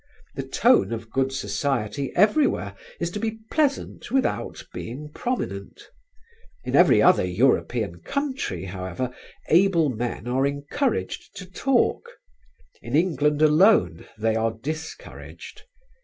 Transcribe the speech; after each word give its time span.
The 0.33 0.41
tone 0.41 0.91
of 0.93 1.11
good 1.11 1.31
society 1.31 2.11
everywhere 2.15 2.73
is 2.99 3.11
to 3.11 3.19
be 3.19 3.37
pleasant 3.51 4.09
without 4.09 4.65
being 4.73 5.11
prominent. 5.13 5.91
In 6.63 6.75
every 6.75 7.03
other 7.03 7.23
European 7.23 7.99
country, 7.99 8.65
however, 8.65 9.13
able 9.49 9.89
men 9.89 10.27
are 10.27 10.47
encouraged 10.47 11.35
to 11.35 11.45
talk; 11.45 12.17
in 12.81 12.95
England 12.95 13.43
alone 13.43 14.07
they 14.17 14.35
are 14.35 14.53
discouraged. 14.53 15.61